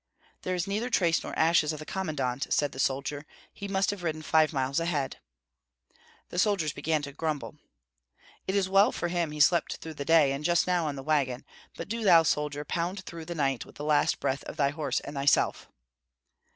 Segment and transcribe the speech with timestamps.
[0.41, 4.01] "There is neither trace nor ashes of the commandant," said the soldier; "he must have
[4.01, 5.17] ridden five miles ahead."
[6.29, 7.59] The soldiers began to grumble.
[8.47, 11.03] "It is well for him he slept through the day, and just now on the
[11.03, 11.45] wagon;
[11.77, 15.01] but do thou, soldier, pound through the night with the last breath of thy horse
[15.01, 15.69] and thyself!"